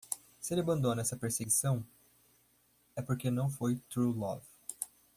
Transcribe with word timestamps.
Se 0.39 0.55
ele 0.55 0.61
abandona 0.61 1.01
essa 1.03 1.15
perseguição? 1.15 1.85
é 2.95 3.03
porque 3.03 3.29
não 3.29 3.51
foi 3.51 3.75
truelove... 3.87 4.47